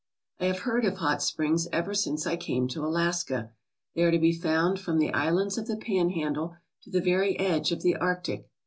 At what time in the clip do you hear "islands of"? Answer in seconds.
5.13-5.67